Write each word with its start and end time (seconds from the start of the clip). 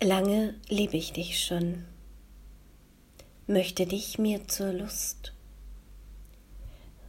Lange 0.00 0.54
liebe 0.68 0.96
ich 0.96 1.12
dich 1.12 1.44
schon, 1.44 1.84
möchte 3.48 3.84
dich 3.84 4.16
mir 4.16 4.46
zur 4.46 4.72
Lust. 4.72 5.32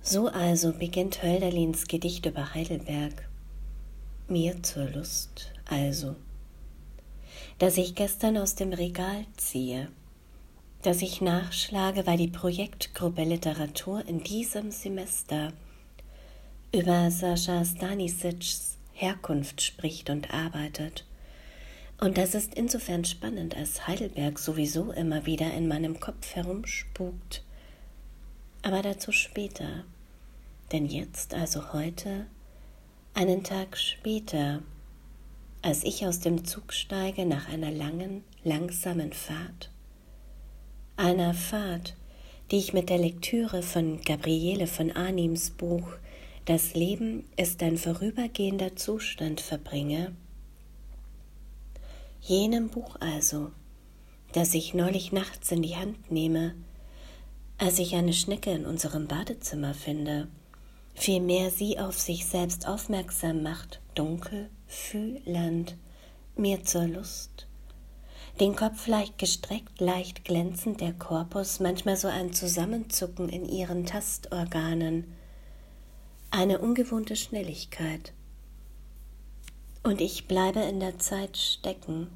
So 0.01 0.27
also 0.27 0.73
beginnt 0.73 1.21
Hölderlins 1.21 1.85
Gedicht 1.85 2.25
über 2.25 2.55
Heidelberg. 2.55 3.29
Mir 4.27 4.63
zur 4.63 4.85
Lust 4.89 5.51
also, 5.65 6.15
dass 7.59 7.77
ich 7.77 7.93
gestern 7.93 8.37
aus 8.37 8.55
dem 8.55 8.73
Regal 8.73 9.23
ziehe, 9.37 9.89
dass 10.81 11.03
ich 11.03 11.21
nachschlage, 11.21 12.07
weil 12.07 12.17
die 12.17 12.27
Projektgruppe 12.27 13.23
Literatur 13.23 14.03
in 14.07 14.23
diesem 14.23 14.71
Semester. 14.71 15.53
Über 16.73 17.11
Sascha 17.11 17.63
Stanisics 17.63 18.79
Herkunft 18.93 19.61
spricht 19.61 20.09
und 20.09 20.33
arbeitet 20.33 21.05
und 21.99 22.17
das 22.17 22.33
ist 22.33 22.55
insofern 22.55 23.03
spannend, 23.03 23.57
als 23.57 23.87
Heidelberg 23.87 24.39
sowieso 24.39 24.91
immer 24.91 25.25
wieder 25.25 25.53
in 25.53 25.67
meinem 25.67 25.99
Kopf 25.99 26.33
herumspukt. 26.35 27.43
Aber 28.61 28.81
dazu 28.81 29.11
später. 29.11 29.83
Denn 30.71 30.85
jetzt, 30.85 31.33
also 31.33 31.73
heute, 31.73 32.27
einen 33.13 33.43
Tag 33.43 33.77
später, 33.77 34.61
als 35.61 35.83
ich 35.83 36.05
aus 36.05 36.19
dem 36.19 36.45
Zug 36.45 36.71
steige 36.73 37.25
nach 37.25 37.49
einer 37.49 37.71
langen, 37.71 38.23
langsamen 38.43 39.11
Fahrt, 39.11 39.69
einer 40.95 41.33
Fahrt, 41.33 41.95
die 42.51 42.57
ich 42.57 42.73
mit 42.73 42.89
der 42.89 42.97
Lektüre 42.97 43.61
von 43.61 44.01
Gabriele 44.01 44.67
von 44.67 44.91
Arnims 44.91 45.49
Buch 45.49 45.91
Das 46.45 46.73
Leben 46.73 47.25
ist 47.35 47.61
ein 47.61 47.77
vorübergehender 47.77 48.75
Zustand 48.75 49.41
verbringe, 49.41 50.13
jenem 52.21 52.69
Buch 52.69 52.95
also, 52.99 53.51
das 54.33 54.53
ich 54.53 54.73
neulich 54.73 55.11
nachts 55.11 55.51
in 55.51 55.61
die 55.61 55.75
Hand 55.75 56.11
nehme, 56.11 56.55
als 57.57 57.79
ich 57.79 57.95
eine 57.95 58.13
Schnecke 58.13 58.51
in 58.51 58.65
unserem 58.65 59.07
Badezimmer 59.07 59.73
finde, 59.73 60.27
vielmehr 60.93 61.51
sie 61.51 61.79
auf 61.79 61.99
sich 61.99 62.25
selbst 62.25 62.67
aufmerksam 62.67 63.43
macht, 63.43 63.81
dunkel, 63.95 64.49
fühlend, 64.67 65.75
mir 66.35 66.63
zur 66.63 66.87
Lust. 66.87 67.47
Den 68.39 68.55
Kopf 68.55 68.87
leicht 68.87 69.17
gestreckt, 69.17 69.81
leicht 69.81 70.23
glänzend, 70.23 70.79
der 70.79 70.93
Korpus, 70.93 71.59
manchmal 71.59 71.97
so 71.97 72.07
ein 72.07 72.31
Zusammenzucken 72.31 73.27
in 73.27 73.45
ihren 73.45 73.85
Tastorganen, 73.85 75.13
eine 76.31 76.59
ungewohnte 76.59 77.17
Schnelligkeit, 77.17 78.13
und 79.89 80.01
ich 80.01 80.27
bleibe 80.27 80.59
in 80.59 80.79
der 80.79 80.99
Zeit 80.99 81.35
stecken, 81.35 82.11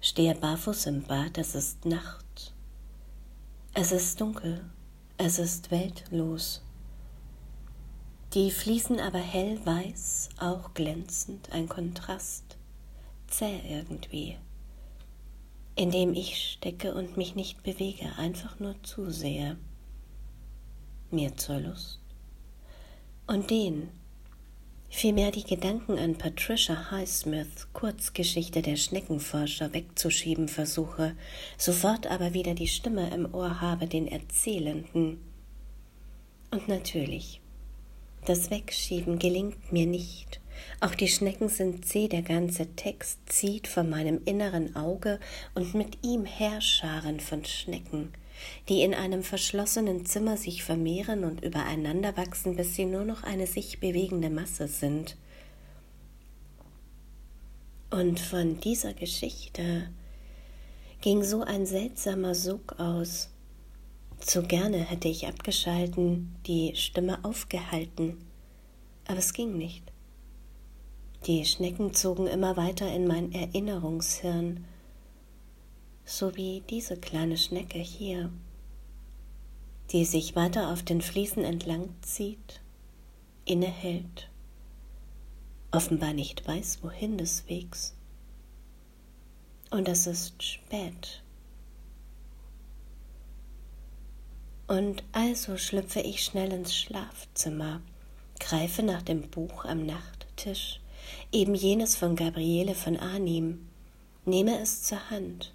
stehe 0.00 0.34
barfuß 0.34 0.86
im 0.86 1.04
Bad, 1.04 1.38
es 1.38 1.54
ist 1.54 1.84
Nacht. 1.84 2.52
Es 3.74 3.92
ist 3.92 4.20
dunkel, 4.20 4.68
es 5.16 5.38
ist 5.38 5.70
weltlos. 5.70 6.62
Die 8.32 8.50
fließen 8.50 8.98
aber 8.98 9.20
hell 9.20 9.64
weiß, 9.64 10.30
auch 10.40 10.74
glänzend, 10.74 11.52
ein 11.52 11.68
Kontrast, 11.68 12.58
zäh 13.28 13.60
irgendwie, 13.68 14.36
in 15.76 15.92
dem 15.92 16.12
ich 16.12 16.54
stecke 16.54 16.92
und 16.92 17.16
mich 17.16 17.36
nicht 17.36 17.62
bewege, 17.62 18.18
einfach 18.18 18.58
nur 18.58 18.74
zusehe, 18.82 19.56
mir 21.12 21.36
zur 21.36 21.60
Lust. 21.60 22.00
Und 23.28 23.50
den, 23.50 23.90
vielmehr 24.94 25.32
die 25.32 25.42
Gedanken 25.42 25.98
an 25.98 26.14
Patricia 26.16 26.92
Highsmith, 26.92 27.66
Kurzgeschichte 27.72 28.62
der 28.62 28.76
Schneckenforscher, 28.76 29.74
wegzuschieben 29.74 30.46
versuche, 30.46 31.16
sofort 31.58 32.06
aber 32.06 32.32
wieder 32.32 32.54
die 32.54 32.68
Stimme 32.68 33.12
im 33.12 33.34
Ohr 33.34 33.60
habe, 33.60 33.88
den 33.88 34.06
Erzählenden. 34.06 35.18
Und 36.52 36.68
natürlich, 36.68 37.40
das 38.24 38.50
Wegschieben 38.50 39.18
gelingt 39.18 39.72
mir 39.72 39.86
nicht. 39.86 40.40
Auch 40.80 40.94
die 40.94 41.08
Schnecken 41.08 41.48
sind 41.48 41.86
zäh, 41.86 42.08
der 42.08 42.22
ganze 42.22 42.74
Text 42.76 43.18
zieht 43.26 43.68
von 43.68 43.88
meinem 43.88 44.20
inneren 44.24 44.76
Auge 44.76 45.20
und 45.54 45.74
mit 45.74 45.98
ihm 46.02 46.24
Herrscharen 46.24 47.20
von 47.20 47.44
Schnecken 47.44 48.12
die 48.68 48.82
in 48.82 48.94
einem 48.94 49.22
verschlossenen 49.22 50.06
Zimmer 50.06 50.36
sich 50.36 50.64
vermehren 50.64 51.24
und 51.24 51.42
übereinander 51.42 52.16
wachsen, 52.16 52.56
bis 52.56 52.74
sie 52.74 52.84
nur 52.84 53.04
noch 53.04 53.22
eine 53.22 53.46
sich 53.46 53.80
bewegende 53.80 54.30
Masse 54.30 54.68
sind. 54.68 55.16
Und 57.90 58.18
von 58.18 58.58
dieser 58.60 58.92
Geschichte 58.94 59.88
ging 61.00 61.22
so 61.22 61.42
ein 61.42 61.66
seltsamer 61.66 62.34
Sog 62.34 62.78
aus. 62.78 63.30
Zu 64.18 64.42
gerne 64.42 64.78
hätte 64.78 65.08
ich 65.08 65.26
abgeschalten, 65.26 66.34
die 66.46 66.74
Stimme 66.76 67.24
aufgehalten, 67.24 68.16
aber 69.06 69.18
es 69.18 69.34
ging 69.34 69.56
nicht. 69.56 69.93
Die 71.26 71.46
Schnecken 71.46 71.94
zogen 71.94 72.26
immer 72.26 72.58
weiter 72.58 72.92
in 72.94 73.06
mein 73.06 73.32
Erinnerungshirn, 73.32 74.66
so 76.04 76.36
wie 76.36 76.62
diese 76.68 76.98
kleine 76.98 77.38
Schnecke 77.38 77.78
hier, 77.78 78.30
die 79.90 80.04
sich 80.04 80.36
weiter 80.36 80.70
auf 80.70 80.82
den 80.82 81.00
Fliesen 81.00 81.42
entlang 81.42 81.88
zieht, 82.02 82.60
innehält, 83.46 84.28
offenbar 85.70 86.12
nicht 86.12 86.46
weiß, 86.46 86.80
wohin 86.82 87.16
des 87.16 87.48
Wegs. 87.48 87.94
Und 89.70 89.88
es 89.88 90.06
ist 90.06 90.42
spät. 90.42 91.22
Und 94.66 95.02
also 95.12 95.56
schlüpfe 95.56 96.00
ich 96.00 96.22
schnell 96.22 96.52
ins 96.52 96.76
Schlafzimmer, 96.76 97.80
greife 98.40 98.82
nach 98.82 99.00
dem 99.00 99.22
Buch 99.30 99.64
am 99.64 99.86
Nachttisch, 99.86 100.80
eben 101.32 101.54
jenes 101.54 101.96
von 101.96 102.16
Gabriele 102.16 102.74
von 102.74 102.96
Arnim, 102.96 103.66
nehme 104.24 104.58
es 104.60 104.82
zur 104.82 105.10
Hand 105.10 105.52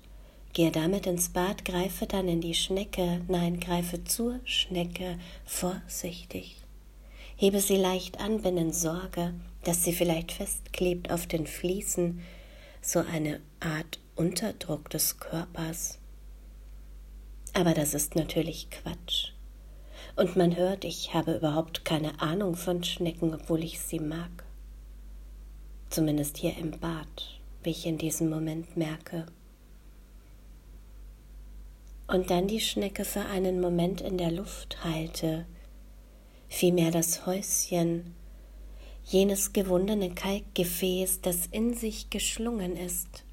Gehe 0.54 0.72
damit 0.72 1.06
ins 1.06 1.30
Bad, 1.30 1.64
greife 1.64 2.08
dann 2.08 2.28
in 2.28 2.42
die 2.42 2.56
Schnecke, 2.56 3.22
nein, 3.28 3.59
greife 3.59 4.04
zur 4.04 4.40
Schnecke 4.46 5.20
vorsichtig. 5.46 6.56
Hebe 7.36 7.62
sie 7.62 7.78
leicht 7.78 8.20
an, 8.20 8.42
bin 8.42 8.58
in 8.58 8.74
Sorge, 8.74 9.36
dass 9.64 9.84
sie 9.84 9.94
vielleicht 9.94 10.32
festklebt 10.32 11.12
auf 11.12 11.28
den 11.28 11.46
Fliesen, 11.46 12.22
so 12.82 13.00
eine 13.00 13.40
Art 13.59 14.00
Unterdruck 14.16 14.90
des 14.90 15.20
Körpers. 15.20 16.00
Aber 17.54 17.74
das 17.74 17.94
ist 17.94 18.16
natürlich 18.16 18.70
Quatsch. 18.72 19.32
Und 20.16 20.36
man 20.36 20.56
hört, 20.56 20.84
ich 20.84 21.14
habe 21.14 21.36
überhaupt 21.36 21.86
keine 21.86 22.20
Ahnung 22.22 22.56
von 22.56 22.84
Schnecken, 22.84 23.34
obwohl 23.34 23.64
ich 23.64 23.80
sie 23.80 24.00
mag. 24.00 24.44
Zumindest 25.90 26.38
hier 26.38 26.56
im 26.58 26.72
Bad, 26.72 27.40
wie 27.64 27.72
ich 27.72 27.86
in 27.86 27.98
diesem 27.98 28.30
Moment 28.30 28.78
merke. 28.78 29.26
Und 32.08 32.30
dann 32.30 32.48
die 32.48 32.60
Schnecke 32.60 33.06
für 33.06 33.26
einen 33.26 33.60
Moment 33.60 34.02
in 34.02 34.18
der 34.18 34.32
Luft 34.32 34.84
halte, 34.84 35.46
vielmehr 36.48 36.92
das 36.92 37.26
Häuschen, 37.26 38.16
jenes 39.06 39.54
gewundene 39.54 40.14
Kalkgefäß, 40.14 41.22
das 41.22 41.48
in 41.48 41.74
sich 41.74 42.10
geschlungen 42.10 42.78
ist, 42.78 43.24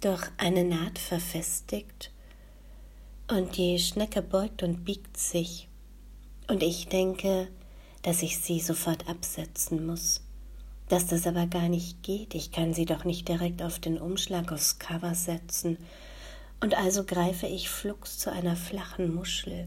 durch 0.00 0.22
eine 0.36 0.64
Naht 0.64 0.98
verfestigt, 0.98 2.12
und 3.26 3.56
die 3.56 3.78
Schnecke 3.78 4.22
beugt 4.22 4.62
und 4.62 4.84
biegt 4.84 5.16
sich, 5.16 5.68
und 6.46 6.62
ich 6.62 6.88
denke, 6.88 7.48
dass 8.02 8.22
ich 8.22 8.38
sie 8.38 8.60
sofort 8.60 9.08
absetzen 9.08 9.86
muss, 9.86 10.20
dass 10.88 11.06
das 11.06 11.26
aber 11.26 11.46
gar 11.46 11.68
nicht 11.68 12.02
geht, 12.02 12.34
ich 12.34 12.52
kann 12.52 12.74
sie 12.74 12.84
doch 12.84 13.04
nicht 13.04 13.28
direkt 13.28 13.62
auf 13.62 13.78
den 13.78 13.98
Umschlag 13.98 14.52
aufs 14.52 14.78
Cover 14.78 15.14
setzen, 15.14 15.78
und 16.60 16.74
also 16.74 17.04
greife 17.04 17.46
ich 17.46 17.68
flugs 17.68 18.18
zu 18.18 18.32
einer 18.32 18.56
flachen 18.56 19.14
Muschel. 19.14 19.66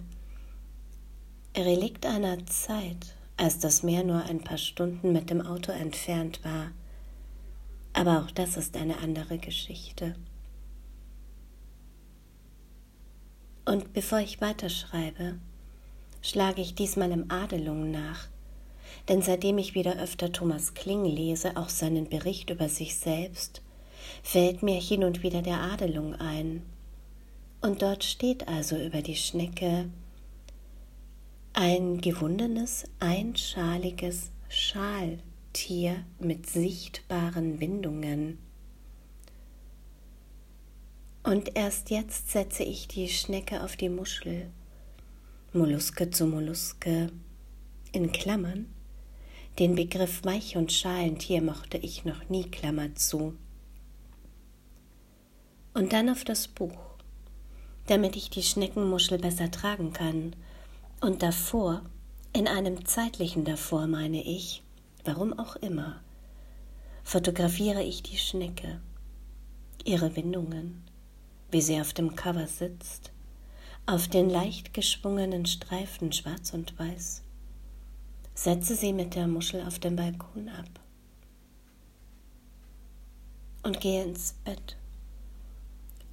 Relikt 1.55 2.05
einer 2.05 2.43
Zeit, 2.47 3.15
als 3.35 3.59
das 3.59 3.83
Meer 3.83 4.03
nur 4.03 4.23
ein 4.23 4.39
paar 4.39 4.57
Stunden 4.57 5.11
mit 5.11 5.29
dem 5.29 5.45
Auto 5.45 5.71
entfernt 5.71 6.43
war. 6.43 6.71
Aber 7.93 8.23
auch 8.23 8.31
das 8.31 8.57
ist 8.57 8.75
eine 8.77 8.97
andere 8.97 9.37
Geschichte. 9.37 10.15
Und 13.65 13.93
bevor 13.93 14.19
ich 14.19 14.41
weiterschreibe, 14.41 15.37
schlage 16.21 16.61
ich 16.61 16.73
diesmal 16.73 17.11
im 17.11 17.29
Adelung 17.29 17.91
nach, 17.91 18.27
denn 19.09 19.21
seitdem 19.21 19.57
ich 19.57 19.75
wieder 19.75 20.01
öfter 20.01 20.31
Thomas 20.31 20.73
Kling 20.73 21.05
lese, 21.05 21.57
auch 21.57 21.69
seinen 21.69 22.09
Bericht 22.09 22.49
über 22.49 22.69
sich 22.69 22.95
selbst, 22.95 23.61
fällt 24.23 24.63
mir 24.63 24.79
hin 24.79 25.03
und 25.03 25.23
wieder 25.23 25.41
der 25.41 25.61
Adelung 25.61 26.15
ein, 26.15 26.63
und 27.61 27.81
dort 27.81 28.03
steht 28.03 28.47
also 28.47 28.77
über 28.77 29.01
die 29.01 29.15
Schnecke 29.15 29.89
ein 31.53 32.01
gewundenes, 32.01 32.85
einschaliges 32.99 34.29
Schaltier 34.47 36.05
mit 36.19 36.47
sichtbaren 36.47 37.59
Windungen. 37.59 38.37
Und 41.23 41.57
erst 41.57 41.89
jetzt 41.89 42.29
setze 42.31 42.63
ich 42.63 42.87
die 42.87 43.09
Schnecke 43.09 43.63
auf 43.63 43.75
die 43.75 43.89
Muschel. 43.89 44.49
Molluske 45.51 46.11
zu 46.11 46.27
Molluske 46.27 47.11
in 47.91 48.11
Klammern. 48.11 48.67
Den 49.59 49.74
Begriff 49.74 50.24
Weich- 50.24 50.56
und 50.56 50.71
Schalentier 50.71 51.42
mochte 51.42 51.77
ich 51.77 52.06
noch 52.06 52.30
nie, 52.30 52.44
Klammer 52.44 52.94
zu. 52.94 53.33
Und 55.74 55.94
dann 55.94 56.09
auf 56.09 56.24
das 56.24 56.48
Buch, 56.48 56.77
damit 57.88 58.15
ich 58.15 58.30
die 58.30 58.44
Schneckenmuschel 58.44 59.18
besser 59.18 59.50
tragen 59.50 59.94
kann. 59.94 60.36
Und 61.01 61.24
davor, 61.24 61.81
in 62.33 62.48
einem 62.48 62.86
zeitlichen 62.86 63.45
davor 63.45 63.88
meine 63.88 64.21
ich, 64.24 64.62
warum 65.06 65.38
auch 65.39 65.56
immer, 65.56 66.01
fotografiere 67.04 67.81
ich 67.81 68.04
die 68.04 68.18
Schnecke, 68.18 68.80
ihre 69.86 70.15
Windungen, 70.15 70.83
wie 71.50 71.62
sie 71.62 71.81
auf 71.81 71.94
dem 71.94 72.15
Cover 72.15 72.45
sitzt, 72.45 73.12
auf 73.88 74.07
den 74.07 74.30
leicht 74.30 74.75
geschwungenen 74.75 75.48
Streifen 75.48 76.12
schwarz 76.12 76.54
und 76.54 76.77
weiß. 76.77 77.24
Setze 78.37 78.75
sie 78.75 78.93
mit 78.93 79.15
der 79.15 79.25
Muschel 79.25 79.63
auf 79.65 79.79
den 79.79 79.95
Balkon 79.95 80.47
ab 80.47 80.69
und 83.63 83.81
gehe 83.81 84.03
ins 84.03 84.33
Bett. 84.45 84.77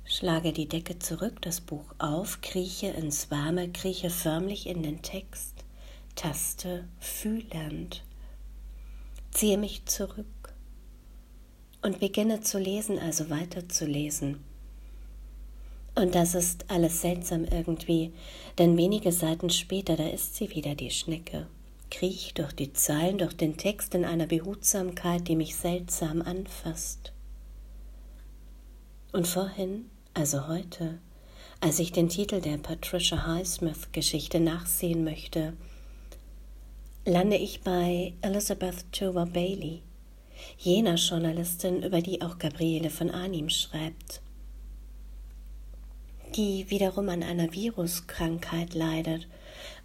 Schlage 0.06 0.54
die 0.54 0.66
Decke 0.66 0.98
zurück, 0.98 1.42
das 1.42 1.60
Buch 1.60 1.84
auf, 1.98 2.40
krieche 2.40 2.86
ins 2.86 3.30
Warme, 3.30 3.70
krieche 3.70 4.08
förmlich 4.08 4.66
in 4.66 4.82
den 4.82 5.02
Text, 5.02 5.66
taste 6.14 6.88
fühlend, 6.98 8.02
ziehe 9.30 9.58
mich 9.58 9.84
zurück 9.84 10.54
und 11.82 12.00
beginne 12.00 12.40
zu 12.40 12.58
lesen, 12.58 12.98
also 12.98 13.28
weiterzulesen. 13.28 14.42
Und 15.94 16.14
das 16.14 16.34
ist 16.34 16.70
alles 16.70 17.02
seltsam 17.02 17.44
irgendwie, 17.44 18.14
denn 18.56 18.78
wenige 18.78 19.12
Seiten 19.12 19.50
später, 19.50 19.96
da 19.96 20.08
ist 20.08 20.36
sie 20.36 20.48
wieder, 20.48 20.74
die 20.74 20.90
Schnecke, 20.90 21.48
kriecht 21.94 22.38
durch 22.38 22.52
die 22.52 22.72
Zeilen, 22.72 23.18
durch 23.18 23.36
den 23.36 23.56
Text 23.56 23.94
in 23.94 24.04
einer 24.04 24.26
Behutsamkeit, 24.26 25.28
die 25.28 25.36
mich 25.36 25.54
seltsam 25.54 26.22
anfasst. 26.22 27.12
Und 29.12 29.28
vorhin, 29.28 29.90
also 30.12 30.48
heute, 30.48 30.98
als 31.60 31.78
ich 31.78 31.92
den 31.92 32.08
Titel 32.08 32.40
der 32.40 32.58
Patricia 32.58 33.26
Highsmith-Geschichte 33.26 34.40
nachsehen 34.40 35.04
möchte, 35.04 35.52
lande 37.06 37.36
ich 37.36 37.62
bei 37.62 38.14
Elizabeth 38.22 38.90
Tower 38.90 39.26
Bailey, 39.26 39.82
jener 40.58 40.96
Journalistin, 40.96 41.82
über 41.82 42.00
die 42.00 42.22
auch 42.22 42.38
Gabriele 42.38 42.90
von 42.90 43.10
Arnim 43.10 43.48
schreibt 43.50 44.20
die 46.36 46.68
wiederum 46.68 47.08
an 47.08 47.22
einer 47.22 47.52
Viruskrankheit 47.52 48.74
leidet 48.74 49.28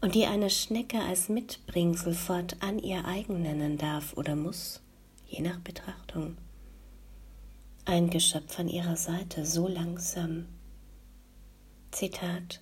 und 0.02 0.16
die 0.16 0.26
eine 0.26 0.50
Schnecke 0.50 1.00
als 1.02 1.30
Mitbringsel 1.30 2.14
fortan 2.14 2.80
ihr 2.80 3.06
eigen 3.06 3.42
nennen 3.42 3.78
darf 3.78 4.16
oder 4.16 4.36
muss, 4.36 4.82
je 5.28 5.42
nach 5.42 5.60
Betrachtung. 5.60 6.38
Ein 7.86 8.10
Geschöpf 8.10 8.60
an 8.60 8.70
ihrer 8.70 8.96
Seite, 8.96 9.46
so 9.46 9.68
langsam. 9.68 10.46
Zitat 11.92 12.62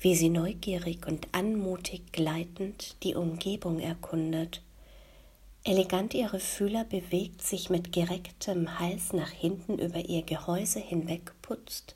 Wie 0.00 0.14
sie 0.14 0.28
neugierig 0.28 1.06
und 1.06 1.28
anmutig 1.32 2.12
gleitend 2.12 2.96
die 3.02 3.14
Umgebung 3.14 3.78
erkundet, 3.78 4.62
elegant 5.64 6.14
ihre 6.14 6.40
Fühler 6.40 6.84
bewegt, 6.84 7.42
sich 7.42 7.70
mit 7.70 7.92
gerecktem 7.92 8.78
Hals 8.78 9.12
nach 9.12 9.30
hinten 9.30 9.78
über 9.78 10.00
ihr 10.00 10.22
Gehäuse 10.22 10.80
hinwegputzt, 10.80 11.94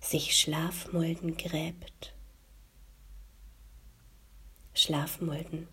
sich 0.00 0.36
Schlafmulden 0.36 1.36
gräbt. 1.36 2.12
Schlafmulden. 4.78 5.66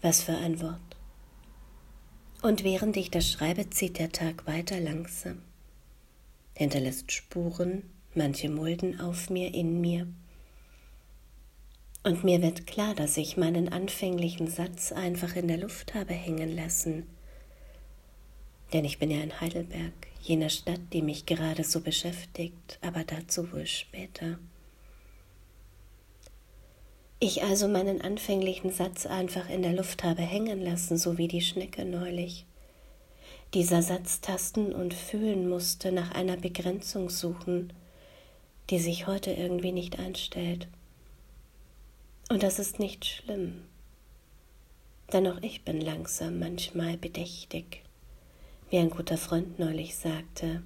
Was 0.00 0.22
für 0.22 0.36
ein 0.36 0.60
Wort. 0.60 0.78
Und 2.40 2.62
während 2.62 2.96
ich 2.96 3.10
das 3.10 3.28
schreibe, 3.28 3.68
zieht 3.68 3.98
der 3.98 4.12
Tag 4.12 4.46
weiter 4.46 4.78
langsam, 4.78 5.42
hinterlässt 6.54 7.10
Spuren, 7.10 7.82
manche 8.14 8.48
Mulden 8.48 9.00
auf 9.00 9.28
mir, 9.28 9.52
in 9.52 9.80
mir. 9.80 10.06
Und 12.04 12.22
mir 12.22 12.42
wird 12.42 12.68
klar, 12.68 12.94
dass 12.94 13.16
ich 13.16 13.36
meinen 13.36 13.72
anfänglichen 13.72 14.46
Satz 14.46 14.92
einfach 14.92 15.34
in 15.34 15.48
der 15.48 15.58
Luft 15.58 15.94
habe 15.94 16.14
hängen 16.14 16.54
lassen. 16.54 17.08
Denn 18.72 18.84
ich 18.84 19.00
bin 19.00 19.10
ja 19.10 19.20
in 19.20 19.40
Heidelberg, 19.40 19.94
jener 20.22 20.50
Stadt, 20.50 20.80
die 20.92 21.02
mich 21.02 21.26
gerade 21.26 21.64
so 21.64 21.80
beschäftigt, 21.80 22.78
aber 22.82 23.02
dazu 23.02 23.50
wohl 23.50 23.66
später. 23.66 24.38
Ich 27.20 27.42
also 27.42 27.66
meinen 27.66 28.00
anfänglichen 28.00 28.70
Satz 28.70 29.06
einfach 29.06 29.48
in 29.48 29.62
der 29.62 29.72
Luft 29.72 30.04
habe 30.04 30.22
hängen 30.22 30.60
lassen, 30.60 30.96
so 30.96 31.18
wie 31.18 31.28
die 31.28 31.40
Schnecke 31.40 31.84
neulich. 31.84 32.46
Dieser 33.54 33.82
Satz 33.82 34.20
tasten 34.20 34.72
und 34.72 34.94
fühlen 34.94 35.48
musste, 35.48 35.90
nach 35.90 36.12
einer 36.12 36.36
Begrenzung 36.36 37.10
suchen, 37.10 37.72
die 38.70 38.78
sich 38.78 39.06
heute 39.06 39.32
irgendwie 39.32 39.72
nicht 39.72 39.98
einstellt. 39.98 40.68
Und 42.28 42.42
das 42.42 42.58
ist 42.58 42.78
nicht 42.78 43.04
schlimm. 43.04 43.64
Denn 45.12 45.26
auch 45.26 45.42
ich 45.42 45.64
bin 45.64 45.80
langsam 45.80 46.38
manchmal 46.38 46.98
bedächtig 46.98 47.82
wie 48.70 48.78
ein 48.78 48.90
guter 48.90 49.16
Freund 49.16 49.58
neulich 49.58 49.96
sagte, 49.96 50.62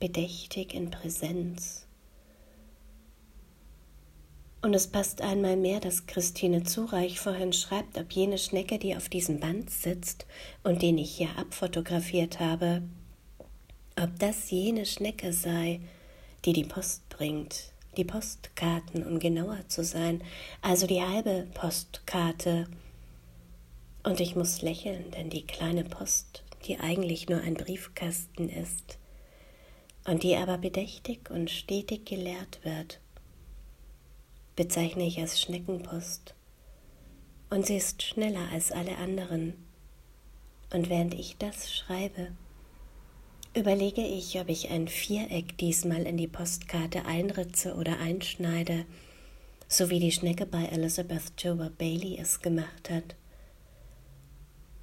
bedächtig 0.00 0.74
in 0.74 0.90
Präsenz. 0.90 1.86
Und 4.64 4.72
es 4.72 4.86
passt 4.86 5.20
einmal 5.20 5.58
mehr, 5.58 5.78
dass 5.78 6.06
Christine 6.06 6.62
Zureich 6.62 7.20
vorhin 7.20 7.52
schreibt, 7.52 7.98
ob 7.98 8.10
jene 8.12 8.38
Schnecke, 8.38 8.78
die 8.78 8.96
auf 8.96 9.10
diesem 9.10 9.38
Band 9.38 9.68
sitzt 9.68 10.24
und 10.62 10.80
den 10.80 10.96
ich 10.96 11.14
hier 11.14 11.28
abfotografiert 11.36 12.40
habe, 12.40 12.80
ob 14.00 14.18
das 14.18 14.50
jene 14.50 14.86
Schnecke 14.86 15.34
sei, 15.34 15.80
die 16.46 16.54
die 16.54 16.64
Post 16.64 17.06
bringt, 17.10 17.72
die 17.98 18.04
Postkarten, 18.04 19.06
um 19.06 19.18
genauer 19.18 19.68
zu 19.68 19.84
sein, 19.84 20.22
also 20.62 20.86
die 20.86 21.02
halbe 21.02 21.46
Postkarte. 21.52 22.66
Und 24.02 24.18
ich 24.18 24.34
muss 24.34 24.62
lächeln, 24.62 25.10
denn 25.10 25.28
die 25.28 25.46
kleine 25.46 25.84
Post 25.84 26.42
die 26.64 26.80
eigentlich 26.80 27.28
nur 27.28 27.42
ein 27.42 27.52
Briefkasten 27.52 28.48
ist 28.48 28.96
und 30.06 30.22
die 30.22 30.36
aber 30.36 30.56
bedächtig 30.56 31.30
und 31.30 31.50
stetig 31.50 32.06
geleert 32.06 32.60
wird, 32.62 33.00
bezeichne 34.56 35.06
ich 35.06 35.18
als 35.18 35.40
Schneckenpost. 35.40 36.34
Und 37.50 37.66
sie 37.66 37.76
ist 37.76 38.02
schneller 38.02 38.48
als 38.52 38.72
alle 38.72 38.96
anderen. 38.98 39.54
Und 40.72 40.88
während 40.88 41.14
ich 41.14 41.36
das 41.38 41.72
schreibe, 41.72 42.32
überlege 43.54 44.02
ich, 44.02 44.40
ob 44.40 44.48
ich 44.48 44.70
ein 44.70 44.88
Viereck 44.88 45.56
diesmal 45.58 46.02
in 46.02 46.16
die 46.16 46.26
Postkarte 46.26 47.04
einritze 47.04 47.74
oder 47.74 47.98
einschneide, 47.98 48.84
so 49.68 49.90
wie 49.90 50.00
die 50.00 50.12
Schnecke 50.12 50.46
bei 50.46 50.64
Elizabeth 50.66 51.36
Tower 51.36 51.70
Bailey 51.70 52.18
es 52.18 52.40
gemacht 52.40 52.90
hat 52.90 53.14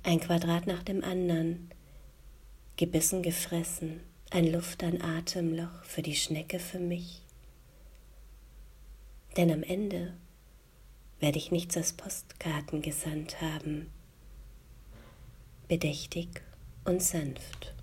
ein 0.04 0.20
Quadrat 0.20 0.66
nach 0.66 0.84
dem 0.84 1.04
anderen, 1.04 1.70
gebissen 2.76 3.22
gefressen, 3.22 4.02
ein 4.32 4.52
Luft, 4.52 4.84
ein 4.84 5.02
Atemloch 5.02 5.84
für 5.84 6.02
die 6.02 6.16
Schnecke 6.16 6.60
für 6.60 6.80
mich. 6.80 7.21
Denn 9.38 9.52
am 9.52 9.64
Ende 9.64 10.14
werde 11.20 11.38
ich 11.38 11.52
nichts 11.52 11.78
als 11.78 11.94
Postkarten 11.94 12.82
gesandt 12.82 13.42
haben, 13.42 13.90
bedächtig 15.68 16.42
und 16.84 17.02
sanft. 17.02 17.74